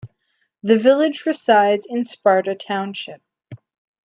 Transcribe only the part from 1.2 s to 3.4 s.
resides in Sparta Township.